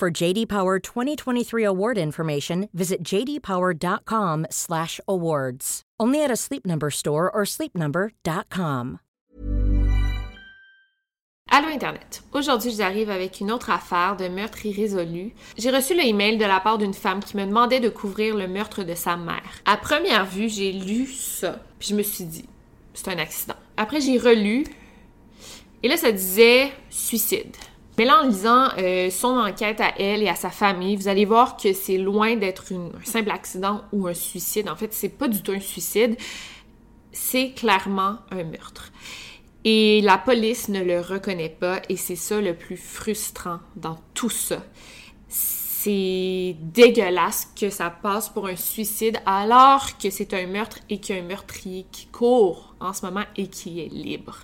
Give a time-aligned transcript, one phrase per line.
[0.00, 5.82] For JD Power 2023 award information, visit jdpower.com/awards.
[6.00, 9.00] Only at a Sleep Number store or sleepnumber.com.
[11.50, 12.22] Allô Internet.
[12.32, 15.34] Aujourd'hui, j'arrive avec une autre affaire de meurtre irrésolu.
[15.58, 18.48] J'ai reçu le email de la part d'une femme qui me demandait de couvrir le
[18.48, 19.60] meurtre de sa mère.
[19.66, 22.46] À première vue, j'ai lu ça, puis je me suis dit,
[22.94, 23.56] c'est un accident.
[23.76, 24.64] Après, j'ai relu,
[25.82, 27.54] et là, ça disait suicide.
[28.00, 31.26] Mais là, en lisant euh, son enquête à elle et à sa famille, vous allez
[31.26, 34.70] voir que c'est loin d'être un simple accident ou un suicide.
[34.70, 36.16] En fait, c'est pas du tout un suicide,
[37.12, 38.90] c'est clairement un meurtre.
[39.66, 44.30] Et la police ne le reconnaît pas et c'est ça le plus frustrant dans tout
[44.30, 44.64] ça.
[45.28, 51.16] C'est dégueulasse que ça passe pour un suicide alors que c'est un meurtre et qu'il
[51.16, 54.38] y a un meurtrier qui court en ce moment et qui est libre.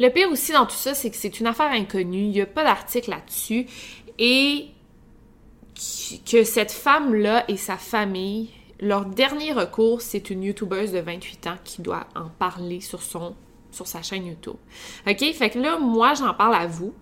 [0.00, 2.46] Le pire aussi dans tout ça, c'est que c'est une affaire inconnue, il n'y a
[2.46, 3.66] pas d'article là-dessus
[4.18, 4.68] et
[6.30, 11.56] que cette femme-là et sa famille, leur dernier recours, c'est une YouTubeuse de 28 ans
[11.64, 13.34] qui doit en parler sur son
[13.70, 14.56] sur sa chaîne YouTube.
[15.06, 15.32] OK?
[15.34, 16.94] Fait que là, moi, j'en parle à vous,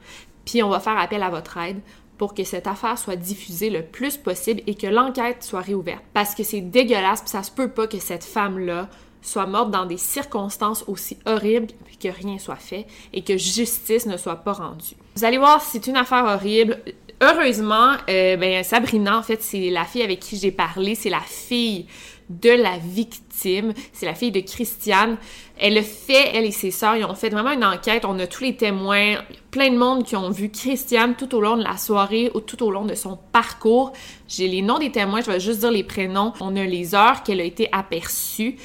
[0.44, 1.80] puis on va faire appel à votre aide
[2.18, 6.02] pour que cette affaire soit diffusée le plus possible et que l'enquête soit réouverte.
[6.14, 8.88] Parce que c'est dégueulasse, puis ça se peut pas que cette femme-là
[9.26, 11.68] soit morte dans des circonstances aussi horribles
[12.00, 14.94] que rien soit fait et que justice ne soit pas rendue.
[15.16, 16.78] Vous allez voir, c'est une affaire horrible.
[17.20, 21.20] Heureusement, euh, ben, Sabrina, en fait, c'est la fille avec qui j'ai parlé, c'est la
[21.20, 21.86] fille
[22.28, 23.72] de la victime.
[23.92, 25.16] C'est la fille de Christiane.
[25.58, 28.04] Elle le fait, elle et ses sœurs, ils ont fait vraiment une enquête.
[28.04, 29.16] On a tous les témoins,
[29.50, 32.62] plein de monde qui ont vu Christiane tout au long de la soirée ou tout
[32.62, 33.92] au long de son parcours.
[34.28, 36.32] J'ai les noms des témoins, je vais juste dire les prénoms.
[36.40, 38.56] On a les heures qu'elle a été aperçue.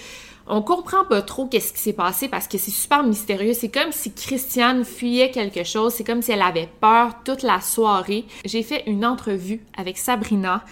[0.53, 3.53] On comprend pas trop qu'est-ce qui s'est passé parce que c'est super mystérieux.
[3.53, 5.93] C'est comme si Christiane fuyait quelque chose.
[5.93, 8.25] C'est comme si elle avait peur toute la soirée.
[8.43, 10.65] J'ai fait une entrevue avec Sabrina.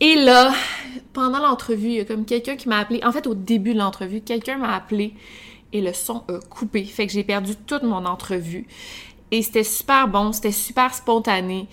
[0.00, 0.52] Et là,
[1.12, 3.00] pendant l'entrevue, il y a comme quelqu'un qui m'a appelé.
[3.04, 5.14] En fait, au début de l'entrevue, quelqu'un m'a appelé
[5.72, 6.82] et le son a coupé.
[6.82, 8.66] Fait que j'ai perdu toute mon entrevue.
[9.30, 11.68] Et c'était super bon, c'était super spontané.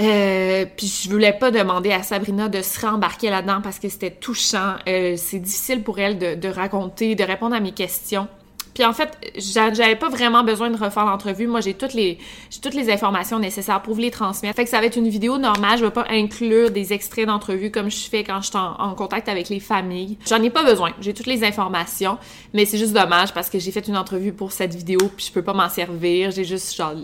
[0.00, 4.10] Euh, puis je voulais pas demander à Sabrina de se rembarquer là-dedans parce que c'était
[4.10, 4.76] touchant.
[4.88, 8.28] Euh, c'est difficile pour elle de, de raconter, de répondre à mes questions.
[8.80, 11.46] Puis en fait, j'avais pas vraiment besoin de refaire l'entrevue.
[11.46, 12.16] Moi, j'ai toutes les
[12.48, 14.56] j'ai toutes les informations nécessaires pour vous les transmettre.
[14.56, 15.78] Fait que ça va être une vidéo normale.
[15.78, 19.28] Je vais pas inclure des extraits d'entrevue comme je fais quand je suis en, contact
[19.28, 20.16] avec les familles.
[20.26, 20.92] J'en ai pas besoin.
[20.98, 22.16] J'ai toutes les informations,
[22.54, 25.32] mais c'est juste dommage parce que j'ai fait une entrevue pour cette vidéo puis je
[25.32, 26.30] peux pas m'en servir.
[26.30, 26.94] J'ai juste genre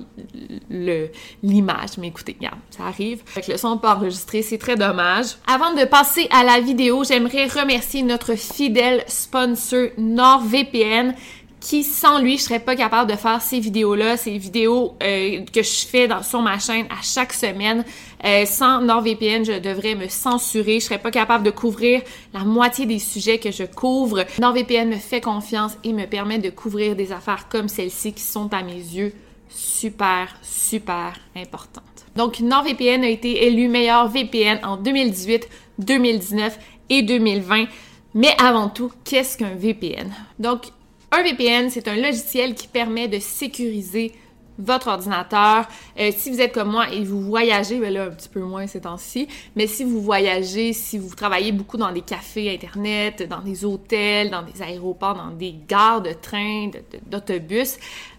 [0.71, 1.11] le
[1.43, 1.99] l'image.
[1.99, 3.21] Mais écoutez, regarde, ça arrive.
[3.27, 5.37] Fait le son pas enregistré, c'est très dommage.
[5.47, 11.15] Avant de passer à la vidéo, j'aimerais remercier notre fidèle sponsor NordVPN
[11.61, 15.63] qui, sans lui, je serais pas capable de faire ces vidéos-là, ces vidéos euh, que
[15.63, 17.85] je fais sur ma chaîne à chaque semaine.
[18.25, 20.81] Euh, sans NordVPN, je devrais me censurer.
[20.81, 22.03] Je serais pas capable de couvrir
[22.33, 24.25] la moitié des sujets que je couvre.
[24.39, 28.53] NordVPN me fait confiance et me permet de couvrir des affaires comme celle-ci qui sont
[28.53, 29.13] à mes yeux
[29.49, 31.83] super, super importantes.
[32.15, 36.59] Donc, NordVPN a été élu meilleur VPN en 2018, 2019
[36.91, 37.67] et 2020.
[38.15, 40.11] Mais avant tout, qu'est-ce qu'un VPN?
[40.39, 40.73] Donc,
[41.13, 44.13] un VPN, c'est un logiciel qui permet de sécuriser
[44.59, 45.67] votre ordinateur.
[45.99, 48.67] Euh, si vous êtes comme moi et vous voyagez, ben là un petit peu moins
[48.67, 53.41] ces temps-ci, mais si vous voyagez, si vous travaillez beaucoup dans des cafés internet, dans
[53.41, 56.71] des hôtels, dans des aéroports, dans des gares de train,
[57.07, 57.79] d'autobus,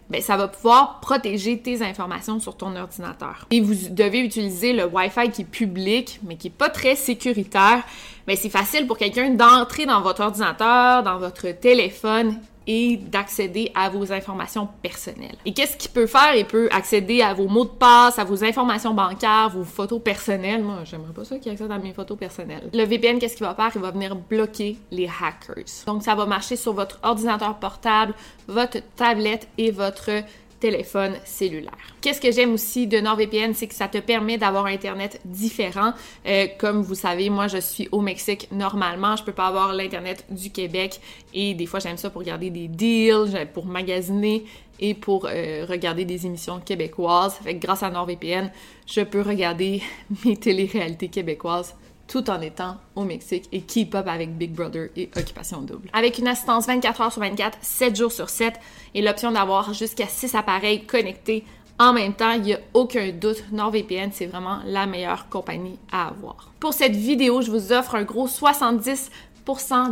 [0.10, 3.46] ben ça va pouvoir protéger tes informations sur ton ordinateur.
[3.52, 7.84] Et vous devez utiliser le Wi-Fi qui est public, mais qui est pas très sécuritaire.
[8.26, 13.72] Mais ben, c'est facile pour quelqu'un d'entrer dans votre ordinateur, dans votre téléphone et d'accéder
[13.74, 15.38] à vos informations personnelles.
[15.46, 16.36] Et qu'est-ce qu'il peut faire?
[16.36, 20.64] Il peut accéder à vos mots de passe, à vos informations bancaires, vos photos personnelles.
[20.64, 22.70] Moi, j'aimerais pas ça qu'il accède à mes photos personnelles.
[22.74, 23.72] Le VPN, qu'est-ce qu'il va faire?
[23.74, 25.86] Il va venir bloquer les hackers.
[25.86, 28.14] Donc, ça va marcher sur votre ordinateur portable,
[28.48, 30.12] votre tablette et votre
[30.60, 31.72] téléphone cellulaire.
[32.02, 35.94] Qu'est-ce que j'aime aussi de NordVPN, c'est que ça te permet d'avoir Internet différent.
[36.26, 39.16] Euh, comme vous savez, moi, je suis au Mexique normalement.
[39.16, 41.00] Je peux pas avoir l'Internet du Québec.
[41.34, 44.46] Et des fois, j'aime ça pour regarder des deals, pour magasiner
[44.80, 47.36] et pour euh, regarder des émissions québécoises.
[47.44, 48.52] Fait que grâce à NordVPN,
[48.86, 49.82] je peux regarder
[50.26, 51.76] mes téléréalités québécoises
[52.08, 55.90] tout en étant au Mexique et keep up avec Big Brother et Occupation Double.
[55.94, 58.54] Avec une assistance 24 heures sur 24, 7 jours sur 7
[58.94, 61.44] et l'option d'avoir jusqu'à 6 appareils connectés
[61.80, 66.08] en même temps, il n'y a aucun doute, NordVPN, c'est vraiment la meilleure compagnie à
[66.08, 66.52] avoir.
[66.60, 69.12] Pour cette vidéo, je vous offre un gros 70%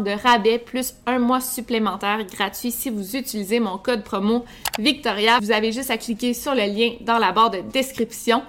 [0.02, 4.46] de rabais plus un mois supplémentaire gratuit si vous utilisez mon code promo
[4.80, 5.38] Victoria.
[5.40, 8.42] Vous avez juste à cliquer sur le lien dans la barre de description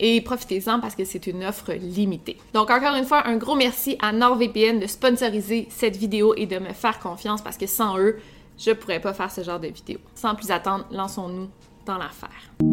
[0.00, 2.38] et profitez-en parce que c'est une offre limitée.
[2.54, 6.58] Donc encore une fois, un gros merci à NordVPN de sponsoriser cette vidéo et de
[6.58, 8.18] me faire confiance parce que sans eux,
[8.58, 9.98] je pourrais pas faire ce genre de vidéo.
[10.14, 11.48] Sans plus attendre, lançons-nous
[11.86, 12.67] dans l'affaire.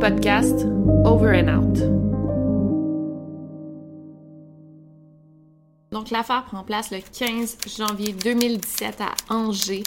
[0.00, 0.66] Podcast
[1.04, 1.78] Over and Out.
[5.90, 9.84] Donc l'affaire prend place le 15 janvier 2017 à Angers,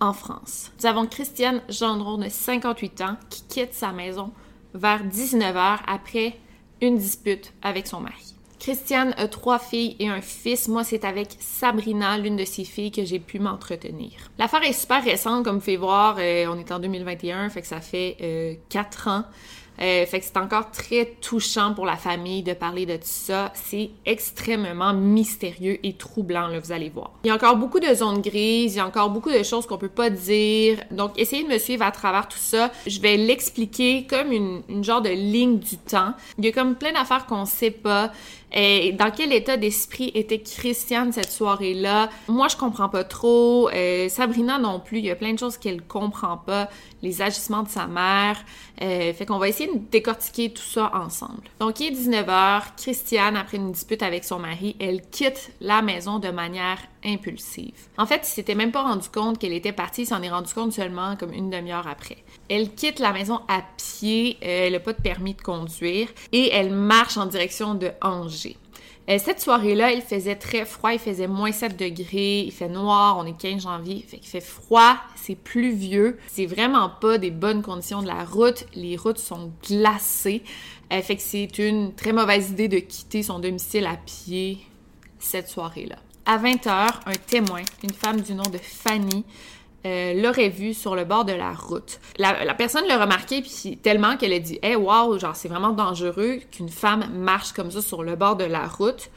[0.00, 0.72] en France.
[0.80, 4.32] Nous avons Christiane Gendron de 58 ans qui quitte sa maison
[4.74, 6.38] vers 19h après
[6.80, 8.31] une dispute avec son mari.
[8.62, 10.68] Christiane a trois filles et un fils.
[10.68, 14.12] Moi, c'est avec Sabrina, l'une de ses filles, que j'ai pu m'entretenir.
[14.38, 16.14] L'affaire est super récente, comme vous pouvez voir.
[16.20, 19.24] Euh, on est en 2021, fait que ça fait euh, quatre ans.
[19.80, 23.52] Euh, fait que c'est encore très touchant pour la famille de parler de tout ça.
[23.54, 27.12] C'est extrêmement mystérieux et troublant, là, vous allez voir.
[27.24, 29.66] Il y a encore beaucoup de zones grises, il y a encore beaucoup de choses
[29.66, 30.78] qu'on peut pas dire.
[30.90, 32.70] Donc, essayez de me suivre à travers tout ça.
[32.86, 36.14] Je vais l'expliquer comme une, genre de ligne du temps.
[36.38, 38.12] Il y a comme plein d'affaires qu'on sait pas.
[38.54, 42.10] Et dans quel état d'esprit était Christiane cette soirée-là?
[42.28, 43.70] Moi, je comprends pas trop.
[43.70, 44.98] Euh, Sabrina non plus.
[44.98, 46.68] Il y a plein de choses qu'elle comprend pas.
[47.02, 48.44] Les agissements de sa mère.
[48.82, 51.42] Euh, fait qu'on va essayer de décortiquer tout ça ensemble.
[51.60, 52.62] Donc, il est 19h.
[52.76, 57.74] Christiane, après une dispute avec son mari, elle quitte la maison de manière impulsive.
[57.98, 60.02] En fait, il s'était même pas rendu compte qu'elle était partie.
[60.02, 62.18] Il s'en est rendu compte seulement comme une demi-heure après.
[62.48, 64.38] Elle quitte la maison à pied.
[64.42, 66.08] Euh, elle n'a pas de permis de conduire.
[66.32, 68.56] Et elle marche en direction de Angers.
[69.10, 73.18] Euh, cette soirée-là, il faisait très froid, il faisait moins 7 degrés, il fait noir,
[73.18, 77.62] on est 15 janvier, fait qu'il fait froid, c'est pluvieux, c'est vraiment pas des bonnes
[77.62, 80.44] conditions de la route, les routes sont glacées,
[80.92, 84.58] euh, fait que c'est une très mauvaise idée de quitter son domicile à pied
[85.18, 85.96] cette soirée-là.
[86.24, 86.68] À 20h,
[87.06, 89.24] un témoin, une femme du nom de Fanny,
[89.84, 91.98] euh, l'aurait vu sur le bord de la route.
[92.16, 96.38] La, personne l'a remarqué puis tellement qu'elle a dit "Hey wow, genre c'est vraiment dangereux
[96.52, 99.10] qu'une femme marche comme ça sur le bord de la route."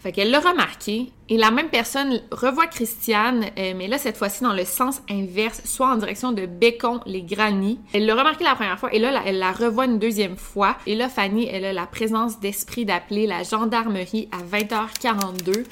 [0.00, 4.42] Fait qu'elle l'a remarqué et la même personne revoit Christiane, euh, mais là cette fois-ci
[4.42, 7.80] dans le sens inverse, soit en direction de Bécon les Granies.
[7.92, 10.94] Elle l'a remarqué la première fois et là elle la revoit une deuxième fois et
[10.94, 15.64] là Fanny elle a la présence d'esprit d'appeler la gendarmerie à 20h42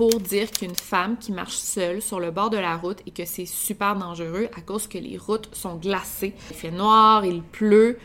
[0.00, 3.26] pour dire qu'une femme qui marche seule sur le bord de la route et que
[3.26, 6.32] c'est super dangereux à cause que les routes sont glacées.
[6.48, 7.98] Il fait noir, il pleut.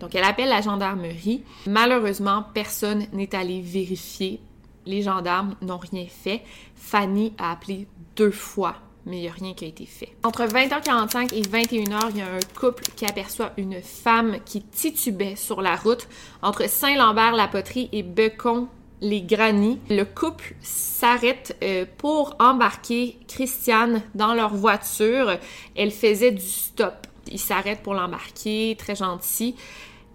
[0.00, 1.44] Donc elle appelle la gendarmerie.
[1.68, 4.40] Malheureusement, personne n'est allé vérifier.
[4.86, 6.42] Les gendarmes n'ont rien fait.
[6.74, 7.86] Fanny a appelé
[8.16, 8.74] deux fois
[9.06, 10.14] mais il n'y a rien qui a été fait.
[10.24, 15.36] Entre 20h45 et 21h, il y a un couple qui aperçoit une femme qui titubait
[15.36, 16.06] sur la route
[16.42, 18.68] entre Saint-Lambert-la-Poterie et Becon
[19.00, 19.78] les Granny.
[19.88, 25.38] Le couple s'arrête euh, pour embarquer Christiane dans leur voiture.
[25.76, 27.06] Elle faisait du stop.
[27.30, 29.54] Ils s'arrêtent pour l'embarquer, très gentil.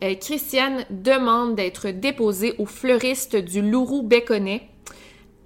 [0.04, 4.68] Euh, Christiane demande d'être déposée au fleuriste du Lourou Béconnet,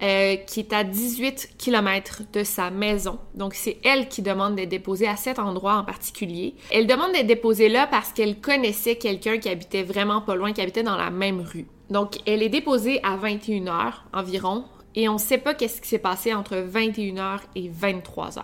[0.02, 3.18] euh, qui est à 18 km de sa maison.
[3.34, 6.54] Donc, c'est elle qui demande d'être déposée à cet endroit en particulier.
[6.72, 10.60] Elle demande d'être déposée là parce qu'elle connaissait quelqu'un qui habitait vraiment pas loin, qui
[10.60, 11.66] habitait dans la même rue.
[11.90, 15.98] Donc, elle est déposée à 21h environ et on ne sait pas qu'est-ce qui s'est
[15.98, 18.42] passé entre 21h et 23h.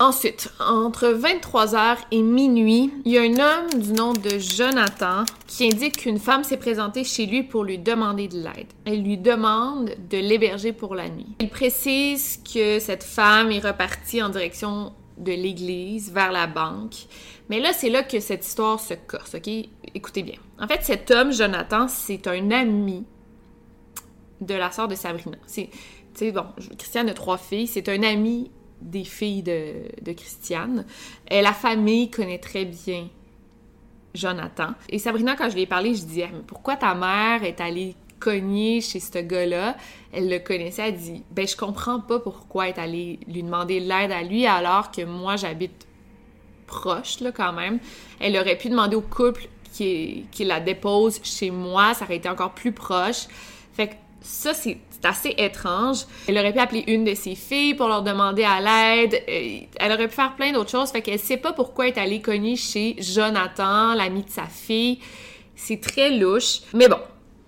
[0.00, 5.66] Ensuite, entre 23h et minuit, il y a un homme du nom de Jonathan qui
[5.66, 8.66] indique qu'une femme s'est présentée chez lui pour lui demander de l'aide.
[8.84, 11.28] Elle lui demande de l'héberger pour la nuit.
[11.40, 17.06] Il précise que cette femme est repartie en direction de l'église vers la banque.
[17.48, 19.48] Mais là, c'est là que cette histoire se corse, OK?
[19.94, 20.36] Écoutez bien.
[20.58, 23.04] En fait, cet homme, Jonathan, c'est un ami
[24.40, 25.36] de la sœur de Sabrina.
[25.52, 25.68] Tu
[26.14, 26.46] sais, bon,
[26.78, 30.86] Christiane a trois filles, c'est un ami des filles de, Christiane.
[31.30, 33.08] Et la famille connaît très bien
[34.14, 34.74] Jonathan.
[34.88, 37.96] Et Sabrina, quand je lui ai parlé, je disais, mais pourquoi ta mère est allée
[38.20, 39.76] cogner chez ce gars-là?
[40.12, 43.80] Elle le connaissait, elle dit, ben je comprends pas pourquoi elle est allée lui demander
[43.80, 45.86] l'aide à lui alors que moi j'habite
[46.66, 47.78] proche, là, quand même.
[48.20, 52.28] Elle aurait pu demander au couple qui, qui la dépose chez moi, ça aurait été
[52.28, 53.26] encore plus proche.
[53.74, 56.06] Fait que ça, c'est assez étrange.
[56.28, 59.22] Elle aurait pu appeler une de ses filles pour leur demander à l'aide.
[59.28, 60.90] Euh, elle aurait pu faire plein d'autres choses.
[60.90, 65.00] Fait qu'elle sait pas pourquoi elle est allée cogner chez Jonathan, l'ami de sa fille.
[65.56, 66.60] C'est très louche.
[66.72, 66.98] Mais bon,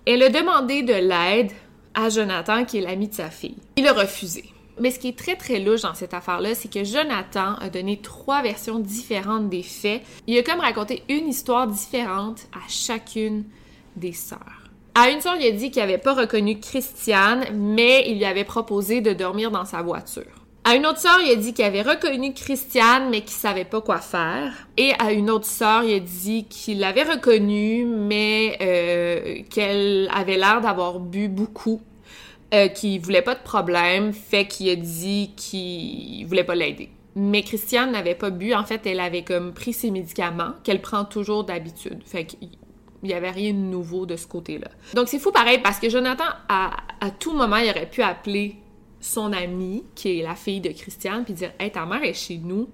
[0.05, 1.51] elle a demandé de l'aide
[1.93, 3.57] à Jonathan, qui est l'ami de sa fille.
[3.75, 4.45] Il a refusé.
[4.79, 7.97] Mais ce qui est très très louche dans cette affaire-là, c'est que Jonathan a donné
[7.97, 10.01] trois versions différentes des faits.
[10.27, 13.43] Il a comme raconté une histoire différente à chacune
[13.95, 14.69] des sœurs.
[14.95, 18.43] À une soeur, il a dit qu'il n'avait pas reconnu Christiane, mais il lui avait
[18.43, 20.47] proposé de dormir dans sa voiture.
[20.63, 23.79] À une autre sœur, il a dit qu'il avait reconnu Christiane, mais qu'il savait pas
[23.79, 24.67] quoi faire.
[24.75, 30.35] Et à une autre sœur, il a dit qu'il l'avait reconnue, mais euh, qu'elle avait
[30.35, 31.79] l'air d'avoir bu beaucoup,
[32.53, 36.89] euh, qu'il voulait pas de problème, fait qu'il a dit qu'il voulait pas l'aider.
[37.15, 38.53] Mais Christiane n'avait pas bu.
[38.53, 42.01] En fait, elle avait comme pris ses médicaments qu'elle prend toujours d'habitude.
[42.05, 42.49] Fait qu'il
[43.03, 44.69] il n'y avait rien de nouveau de ce côté-là.
[44.95, 48.55] Donc c'est fou pareil parce que Jonathan, à, à, tout moment, il aurait pu appeler
[48.99, 52.37] son amie, qui est la fille de Christiane, puis dire Hey, ta mère est chez
[52.37, 52.69] nous,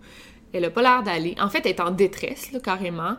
[0.54, 1.36] elle a pas l'air d'aller.
[1.40, 3.16] En fait, elle est en détresse, là, carrément.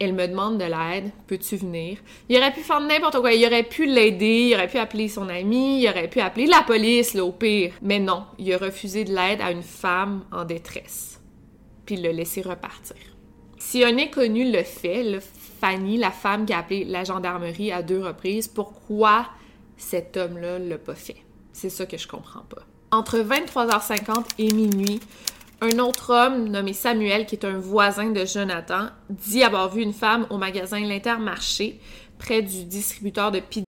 [0.00, 1.98] Elle me demande de l'aide, peux-tu venir?
[2.28, 3.32] Il aurait pu faire n'importe quoi.
[3.32, 6.62] Il aurait pu l'aider, il aurait pu appeler son ami, il aurait pu appeler la
[6.62, 7.72] police, là, au pire.
[7.82, 11.20] Mais non, il a refusé de l'aide à une femme en détresse.
[11.84, 12.96] Puis il l'a laissé repartir.
[13.58, 15.18] Si un inconnu le fait,
[15.60, 19.26] Fanny, la femme qui a appelé la gendarmerie à deux reprises, pourquoi
[19.76, 21.16] cet homme-là l'a pas fait?
[21.52, 22.62] C'est ça que je comprends pas.
[22.92, 25.00] Entre 23h50 et minuit,
[25.60, 29.92] un autre homme nommé Samuel, qui est un voisin de Jonathan, dit avoir vu une
[29.92, 31.80] femme au magasin L'Intermarché
[32.18, 33.64] près du distributeur de pizza.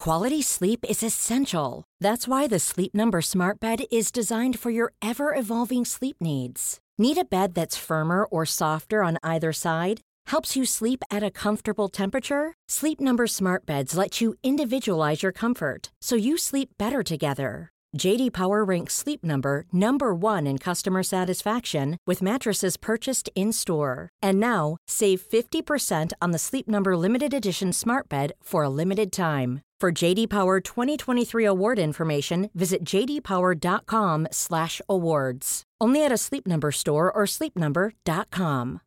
[0.00, 1.84] Quality sleep is essential.
[2.00, 6.78] That's why the Sleep Number Smart Bed is designed for your ever-evolving sleep needs.
[6.98, 10.00] Need a bed that's firmer or softer on either side?
[10.28, 12.54] Helps you sleep at a comfortable temperature?
[12.68, 17.70] Sleep Number Smart Beds let you individualize your comfort so you sleep better together.
[17.96, 24.10] JD Power ranks Sleep Number number 1 in customer satisfaction with mattresses purchased in-store.
[24.22, 29.10] And now, save 50% on the Sleep Number limited edition Smart Bed for a limited
[29.10, 29.62] time.
[29.80, 35.62] For JD Power 2023 award information, visit jdpower.com/awards.
[35.80, 38.80] Only at a Sleep Number store or sleepnumber.com.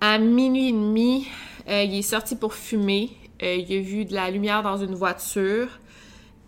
[0.00, 1.28] À minuit et demi,
[1.68, 3.16] euh, il est sorti pour fumer.
[3.42, 5.68] Euh, il a vu de la lumière dans une voiture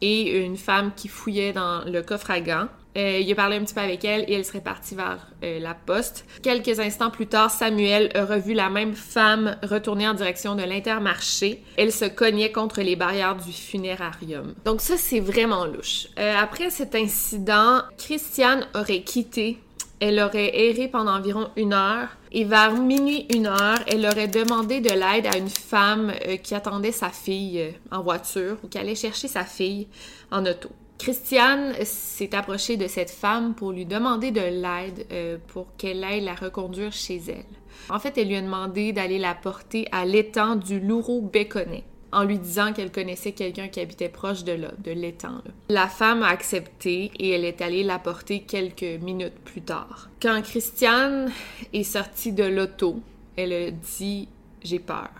[0.04, 2.68] et une femme qui fouillait dans le coffre à gants.
[2.96, 5.58] Euh, il a parlé un petit peu avec elle et elle serait partie vers euh,
[5.58, 6.26] la poste.
[6.42, 11.62] Quelques instants plus tard, Samuel a revu la même femme retourner en direction de l'intermarché.
[11.76, 14.54] Elle se cognait contre les barrières du funérarium.
[14.64, 16.06] Donc ça, c'est vraiment louche.
[16.18, 19.58] Euh, après cet incident, Christiane aurait quitté.
[20.06, 24.82] Elle aurait erré pendant environ une heure et vers minuit, une heure, elle aurait demandé
[24.82, 29.28] de l'aide à une femme qui attendait sa fille en voiture ou qui allait chercher
[29.28, 29.88] sa fille
[30.30, 30.68] en auto.
[30.99, 36.20] Christiane s'est approchée de cette femme pour lui demander de l'aide euh, pour qu'elle aille
[36.20, 37.46] la reconduire chez elle.
[37.88, 41.84] En fait, elle lui a demandé d'aller la porter à l'étang du Louroux-Béconnet
[42.14, 45.42] en lui disant qu'elle connaissait quelqu'un qui habitait proche de là, de l'étang.
[45.68, 50.09] La femme a accepté et elle est allée la porter quelques minutes plus tard.
[50.23, 51.30] Quand Christiane
[51.73, 53.00] est sortie de l'auto,
[53.37, 54.28] elle a dit
[54.62, 55.11] j'ai peur.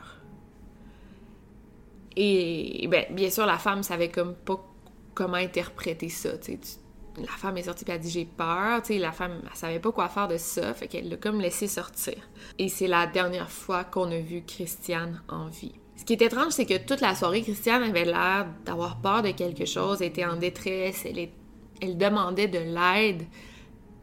[2.17, 4.65] Et ben, bien sûr, la femme savait comme pas
[5.15, 6.31] comment interpréter ça.
[7.19, 8.83] la femme est sortie et a dit j'ai peur.
[8.89, 12.19] la femme elle savait pas quoi faire de ça, fait qu'elle l'a comme laissé sortir.
[12.59, 15.75] Et c'est la dernière fois qu'on a vu Christiane en vie.
[15.97, 19.31] Ce qui est étrange, c'est que toute la soirée, Christiane avait l'air d'avoir peur de
[19.31, 23.23] quelque chose, était en détresse, elle, demandait de l'aide.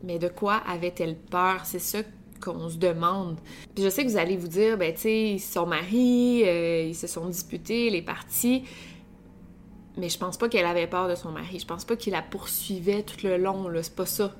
[0.03, 1.61] Mais de quoi avait-elle peur?
[1.65, 1.99] C'est ça
[2.43, 3.37] qu'on se demande.
[3.75, 6.95] Puis je sais que vous allez vous dire, ben tu sais, son mari, euh, ils
[6.95, 8.63] se sont disputés, les parties.
[9.97, 11.59] Mais je pense pas qu'elle avait peur de son mari.
[11.59, 13.83] Je pense pas qu'il la poursuivait tout le long, là.
[13.83, 14.33] C'est pas ça.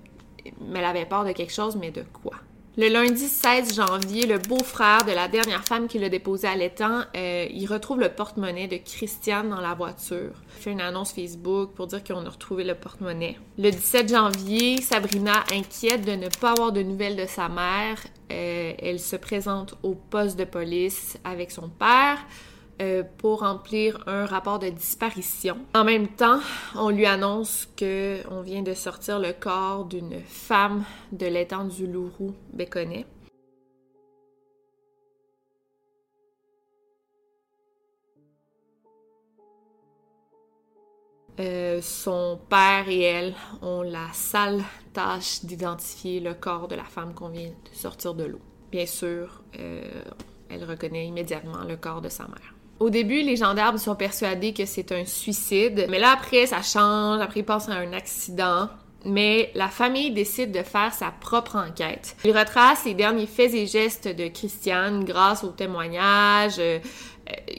[0.62, 2.38] Mais elle avait peur de quelque chose, mais de quoi?
[2.78, 7.01] Le lundi 16 janvier, le beau-frère de la dernière femme qui l'a déposé à l'étang,
[7.18, 10.32] euh, il retrouve le porte-monnaie de Christiane dans la voiture.
[10.56, 13.38] Il fait une annonce Facebook pour dire qu'on a retrouvé le porte-monnaie.
[13.58, 17.98] Le 17 janvier, Sabrina, inquiète de ne pas avoir de nouvelles de sa mère,
[18.32, 22.20] euh, elle se présente au poste de police avec son père.
[22.81, 25.57] Euh, pour remplir un rapport de disparition.
[25.75, 26.39] En même temps,
[26.75, 31.85] on lui annonce que on vient de sortir le corps d'une femme de l'étang du
[31.85, 33.05] Lourou Béconnet.
[41.39, 47.13] Euh, son père et elle ont la sale tâche d'identifier le corps de la femme
[47.13, 48.41] qu'on vient de sortir de l'eau.
[48.71, 50.03] Bien sûr, euh,
[50.50, 52.55] elle reconnaît immédiatement le corps de sa mère.
[52.81, 57.21] Au début, les gendarmes sont persuadés que c'est un suicide, mais là après, ça change,
[57.21, 58.69] après ils pensent à un accident.
[59.05, 62.15] Mais la famille décide de faire sa propre enquête.
[62.25, 66.57] Ils retracent les derniers faits et gestes de Christiane grâce aux témoignages.
[66.57, 66.79] Euh,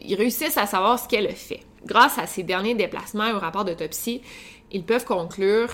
[0.02, 1.60] ils réussissent à savoir ce qu'elle a fait.
[1.86, 4.22] Grâce à ces derniers déplacements et au rapport d'autopsie,
[4.72, 5.68] ils peuvent conclure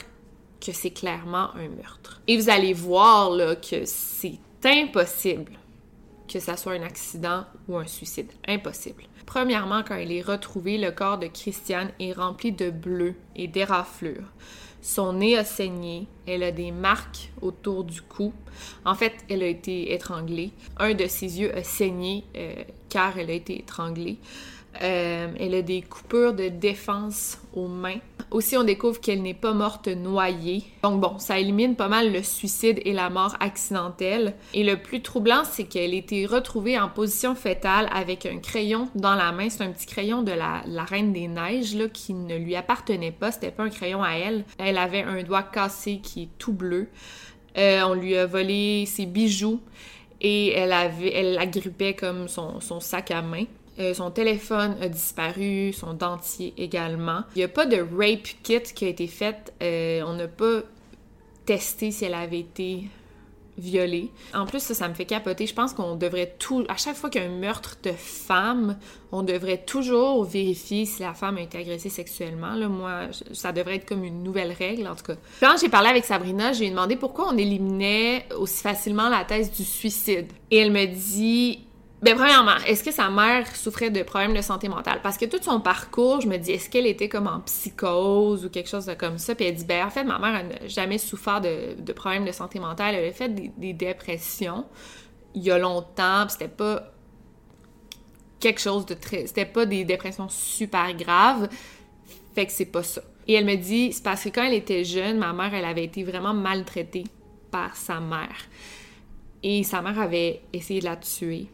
[0.60, 2.20] que c'est clairement un meurtre.
[2.28, 5.52] Et vous allez voir là, que c'est impossible
[6.28, 8.30] que ça soit un accident ou un suicide.
[8.46, 9.04] Impossible.
[9.26, 14.32] Premièrement, quand il est retrouvé, le corps de Christiane est rempli de bleu et d'éraflures.
[14.80, 18.32] Son nez a saigné, elle a des marques autour du cou.
[18.84, 20.52] En fait, elle a été étranglée.
[20.78, 22.54] Un de ses yeux a saigné euh,
[22.88, 24.18] car elle a été étranglée.
[24.82, 28.00] Euh, elle a des coupures de défense aux mains.
[28.30, 30.64] Aussi, on découvre qu'elle n'est pas morte noyée.
[30.82, 34.34] Donc bon, ça élimine pas mal le suicide et la mort accidentelle.
[34.52, 39.14] Et le plus troublant, c'est qu'elle été retrouvée en position fétale avec un crayon dans
[39.14, 39.48] la main.
[39.48, 43.32] C'est un petit crayon de la, Reine des Neiges là, qui ne lui appartenait pas.
[43.32, 44.44] C'était pas un crayon à elle.
[44.58, 46.88] Elle avait un doigt cassé qui est tout bleu.
[47.56, 49.60] Euh, on lui a volé ses bijoux
[50.20, 53.44] et elle avait, elle agrippait comme son sac à main.
[53.78, 57.22] Euh, son téléphone a disparu, son dentier également.
[57.36, 59.52] Il n'y a pas de rape kit qui a été fait.
[59.62, 60.62] Euh, on n'a pas
[61.46, 62.84] testé si elle avait été
[63.56, 64.10] violée.
[64.34, 65.46] En plus, ça, ça me fait capoter.
[65.46, 66.64] Je pense qu'on devrait tout...
[66.68, 68.78] À chaque fois qu'il y a un meurtre de femme,
[69.10, 72.56] on devrait toujours vérifier si la femme a été agressée sexuellement.
[72.68, 75.16] Moi, ça devrait être comme une nouvelle règle, en tout cas.
[75.40, 79.64] Quand j'ai parlé avec Sabrina, j'ai demandé pourquoi on éliminait aussi facilement la thèse du
[79.64, 80.26] suicide.
[80.50, 81.60] Et elle me dit
[82.00, 85.00] ben, premièrement, est-ce que sa mère souffrait de problèmes de santé mentale?
[85.02, 88.50] Parce que tout son parcours, je me dis, est-ce qu'elle était comme en psychose ou
[88.50, 89.34] quelque chose de comme ça?
[89.34, 92.60] Puis elle dit, ben, en fait, ma mère n'a jamais souffert de, problèmes de santé
[92.60, 92.94] mentale.
[92.94, 94.64] Elle a fait des, dépressions
[95.34, 96.84] il y a longtemps, puis c'était pas
[98.38, 99.26] quelque chose de très.
[99.26, 101.48] C'était pas des dépressions super graves.
[102.34, 103.02] Fait que c'est pas ça.
[103.26, 105.84] Et elle me dit, c'est parce que quand elle était jeune, ma mère, elle avait
[105.84, 107.04] été vraiment maltraitée
[107.50, 108.46] par sa mère.
[109.42, 111.48] Et sa mère avait essayé de la tuer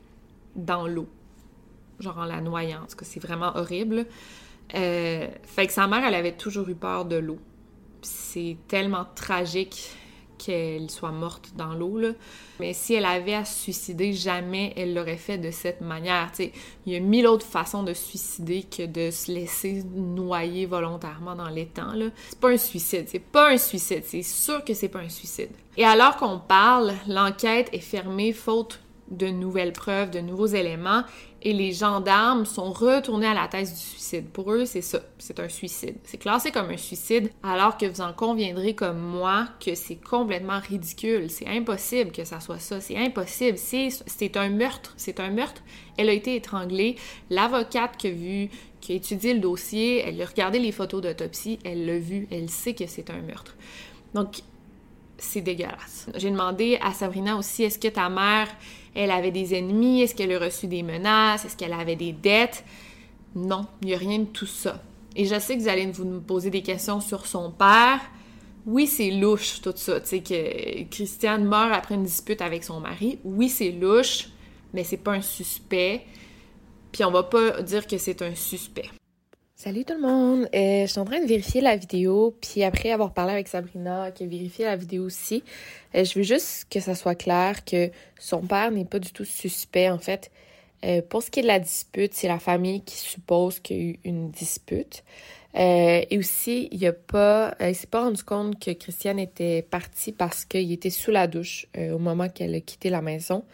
[0.56, 1.08] dans l'eau,
[2.00, 2.82] genre en la noyant.
[2.82, 4.06] En tout c'est vraiment horrible.
[4.74, 7.38] Euh, fait que sa mère, elle avait toujours eu peur de l'eau.
[8.02, 9.90] C'est tellement tragique
[10.36, 12.00] qu'elle soit morte dans l'eau.
[12.60, 16.30] Mais si elle avait à se suicider, jamais elle l'aurait fait de cette manière.
[16.34, 16.52] sais,
[16.86, 21.34] il y a mille autres façons de se suicider que de se laisser noyer volontairement
[21.34, 21.92] dans l'étang.
[22.28, 25.50] C'est pas un suicide, c'est pas un suicide, c'est sûr que c'est pas un suicide.
[25.76, 31.02] Et alors qu'on parle, l'enquête est fermée faute de nouvelles preuves, de nouveaux éléments,
[31.42, 34.30] et les gendarmes sont retournés à la thèse du suicide.
[34.30, 35.96] Pour eux, c'est ça, c'est un suicide.
[36.04, 40.58] C'est classé comme un suicide, alors que vous en conviendrez comme moi que c'est complètement
[40.58, 41.30] ridicule.
[41.30, 42.80] C'est impossible que ça soit ça.
[42.80, 43.58] C'est impossible.
[43.58, 44.94] C'est un meurtre.
[44.96, 45.62] C'est un meurtre.
[45.98, 46.96] Elle a été étranglée.
[47.28, 48.48] L'avocate qui a vu,
[48.80, 52.50] qui a étudié le dossier, elle a regardé les photos d'autopsie, elle l'a vu, elle
[52.50, 53.56] sait que c'est un meurtre.
[54.12, 54.42] Donc,
[55.16, 56.08] c'est dégueulasse.
[56.16, 58.48] J'ai demandé à Sabrina aussi, est-ce que ta mère,
[58.94, 60.02] elle avait des ennemis?
[60.02, 61.44] Est-ce qu'elle a reçu des menaces?
[61.44, 62.64] Est-ce qu'elle avait des dettes?
[63.34, 64.82] Non, il n'y a rien de tout ça.
[65.16, 68.00] Et je sais que vous allez me poser des questions sur son père.
[68.66, 72.80] Oui, c'est louche tout ça, tu sais, que Christiane meurt après une dispute avec son
[72.80, 73.18] mari.
[73.22, 74.28] Oui, c'est louche,
[74.72, 76.06] mais c'est pas un suspect.
[76.90, 78.88] Puis on va pas dire que c'est un suspect.
[79.64, 80.46] Salut tout le monde!
[80.54, 84.10] Euh, je suis en train de vérifier la vidéo, puis après avoir parlé avec Sabrina
[84.10, 85.42] qui a vérifié la vidéo aussi,
[85.94, 89.24] euh, je veux juste que ça soit clair que son père n'est pas du tout
[89.24, 90.30] suspect en fait.
[90.84, 93.80] Euh, pour ce qui est de la dispute, c'est la famille qui suppose qu'il y
[93.80, 95.02] a eu une dispute.
[95.54, 100.44] et aussi, il a pas, il s'est pas rendu compte que Christiane était partie parce
[100.44, 103.44] qu'il était sous la douche au moment qu'elle a quitté la maison.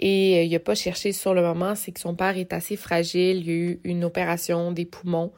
[0.00, 2.76] Et euh, il n'a pas cherché sur le moment, c'est que son père est assez
[2.76, 3.36] fragile.
[3.36, 5.30] Il y a eu une opération des poumons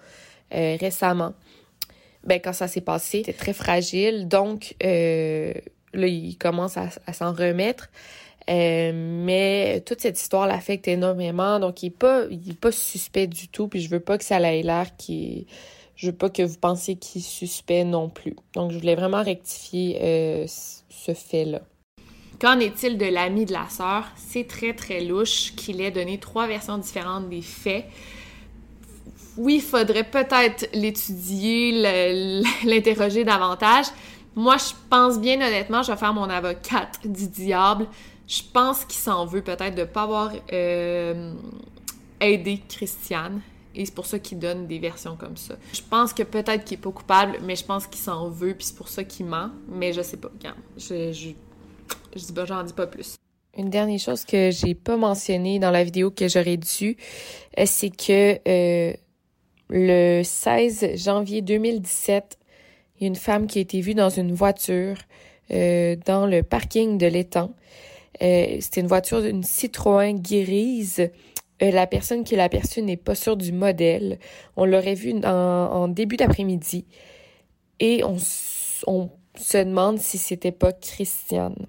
[0.55, 1.35] euh, récemment.
[2.25, 4.29] Ben, quand ça s'est passé, il était très fragile.
[4.29, 5.53] Donc, euh,
[5.93, 7.91] là, il commence à, s'en remettre.
[8.49, 11.59] mais toute cette histoire l'affecte énormément.
[11.59, 12.27] Donc, il n'est pas,
[12.61, 13.67] pas suspect du tout.
[13.67, 15.49] Puis, je veux pas que ça ait l'air qui
[15.97, 18.37] Je veux pas que vous pensiez qu'il est suspect non plus.
[18.55, 21.63] Donc, je voulais vraiment rectifier ce fait-là.
[22.41, 24.05] Qu'en est-il de l'ami de la sœur?
[24.17, 27.87] C'est très très louche qu'il ait donné trois versions différentes des faits.
[29.37, 31.73] oui, il faudrait peut-être l'étudier,
[32.65, 33.87] l'interroger davantage.
[34.35, 37.87] Moi, je pense bien honnêtement, je vais faire mon avocate du diable.
[38.27, 41.35] Je pense qu'il s'en veut peut-être de ne pas avoir euh,
[42.21, 43.41] aidé Christiane.
[43.75, 45.55] Et c'est pour ça qu'il donne des versions comme ça.
[45.73, 48.67] Je pense que peut-être qu'il est pas coupable, mais je pense qu'il s'en veut, puis
[48.67, 49.51] c'est pour ça qu'il ment.
[49.69, 50.31] Mais je sais pas.
[50.41, 50.53] Quand.
[50.77, 51.31] Je, je,
[52.15, 53.17] je dis j'en dis pas plus.
[53.57, 56.97] Une dernière chose que j'ai pas mentionnée dans la vidéo que j'aurais dû,
[57.59, 58.95] euh, c'est que euh,
[59.69, 62.39] le 16 janvier 2017,
[62.97, 64.97] il y a une femme qui a été vue dans une voiture
[65.51, 67.55] euh, dans le parking de l'étang.
[68.21, 71.11] C'était une voiture d'une Citroën grise.
[71.61, 74.21] la personne qui l'a aperçue n'est pas sûre du modèle.
[74.57, 76.85] On l'aurait vue en, début d'après-midi.
[77.81, 78.17] Et on,
[78.87, 81.67] on se demande si c'était pas Christiane.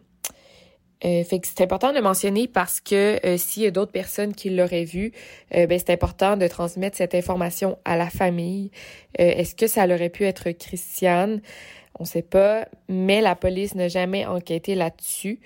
[1.06, 4.34] Euh, fait que c'est important de mentionner parce que euh, s'il y a d'autres personnes
[4.34, 5.12] qui l'auraient vu,
[5.54, 8.72] euh, ben c'est important de transmettre cette information à la famille.
[9.18, 11.42] Est-ce que ça aurait pu être Christiane?
[12.00, 15.40] On sait pas, mais la police n'a jamais enquêté là-dessus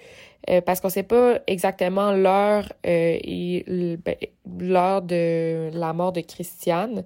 [0.66, 4.16] parce qu'on sait pas exactement l'heure et ben,
[4.58, 7.04] l'heure de la mort de Christiane.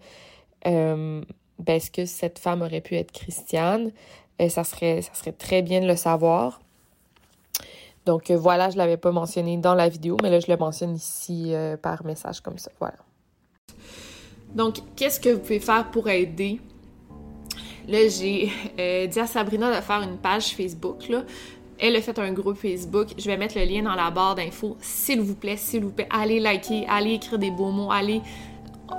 [0.63, 1.23] ben,
[1.65, 3.91] est-ce que cette femme aurait pu être Christiane?
[4.47, 5.01] ça serait
[5.39, 6.61] très bien de le savoir.
[8.05, 10.95] Donc euh, voilà, je l'avais pas mentionné dans la vidéo, mais là je le mentionne
[10.95, 12.71] ici euh, par message comme ça.
[12.79, 12.97] Voilà.
[14.55, 16.59] Donc, qu'est-ce que vous pouvez faire pour aider?
[17.87, 21.09] Là, j'ai euh, dit à Sabrina de faire une page Facebook.
[21.79, 23.09] Elle a fait un groupe Facebook.
[23.17, 24.77] Je vais mettre le lien dans la barre d'infos.
[24.81, 28.21] S'il vous plaît, s'il vous plaît, allez liker, allez écrire des beaux mots, allez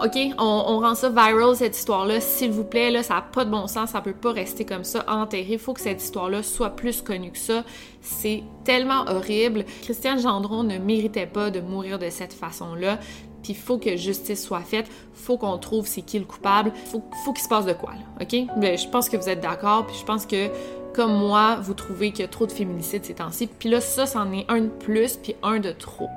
[0.01, 3.51] OK, on, rend ça viral, cette histoire-là, s'il vous plaît, là, ça n'a pas de
[3.51, 5.47] bon sens, ça peut pas rester comme ça, enterré.
[5.51, 7.65] Il faut que cette histoire-là soit plus connue que ça.
[8.01, 9.65] C'est tellement horrible.
[9.83, 12.99] Christiane Gendron ne méritait pas de mourir de cette façon-là.
[13.43, 17.03] Puis il faut que justice soit faite, faut qu'on trouve c'est qui le coupable, faut,
[17.25, 18.37] faut qu'il se passe de quoi, là, OK?
[18.57, 20.49] Mais je pense que vous êtes d'accord, puis je pense que,
[20.95, 23.49] comme moi, vous trouvez qu'il y a trop de féminicide ces temps-ci.
[23.49, 26.09] Puis là, ça, c'en est un de plus, puis un de trop.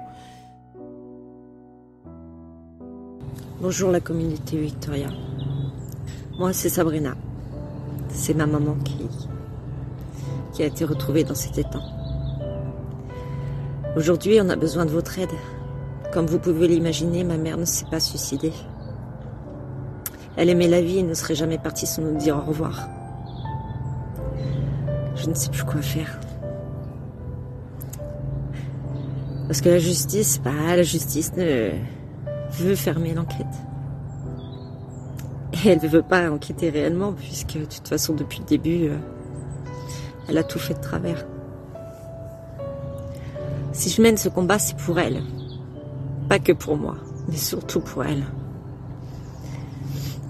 [3.68, 5.08] Bonjour la communauté Victoria.
[6.38, 7.16] Moi, c'est Sabrina.
[8.10, 8.78] C'est ma maman
[10.54, 11.82] qui, a été retrouvée dans cet étang.
[13.98, 15.32] Aujourd'hui, on a besoin de votre aide.
[16.14, 18.54] Comme vous pouvez l'imaginer, ma mère ne s'est pas suicidée.
[20.38, 22.88] Elle aimait la vie et ne serait jamais partie sans nous dire au revoir.
[25.16, 26.20] Je ne sais plus quoi faire.
[29.48, 31.72] Parce que la justice, bah, la justice ne,
[32.58, 33.46] veut fermer l'enquête.
[35.54, 38.98] Et elle ne veut pas enquêter réellement, puisque de toute façon, depuis le début, euh,
[40.28, 41.26] elle a tout fait de travers.
[43.72, 45.22] Si je mène ce combat, c'est pour elle.
[46.30, 46.96] Pas que pour moi,
[47.28, 48.24] mais surtout pour elle.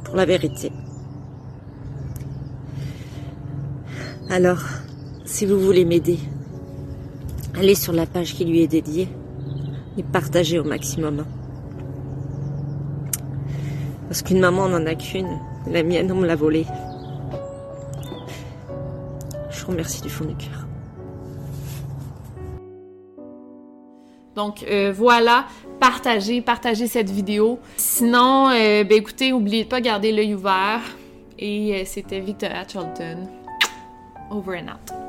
[0.04, 0.72] Pour la vérité.
[4.30, 4.64] Alors,
[5.24, 6.20] si vous voulez m'aider,
[7.56, 9.08] allez sur la page qui lui est dédiée
[9.98, 11.26] et partagez au maximum.
[14.16, 15.42] Parce qu'une maman n'en a qu'une.
[15.70, 16.66] La mienne, on me l'a volée.
[19.50, 20.66] Je vous remercie du fond du cœur.
[24.34, 25.48] Donc euh, voilà,
[25.82, 27.60] partagez, partagez cette vidéo.
[27.76, 30.80] Sinon, euh, ben écoutez, n'oubliez pas de garder l'œil ouvert.
[31.38, 33.28] Et euh, c'était Victoria Charlton.
[34.32, 35.05] Over and out.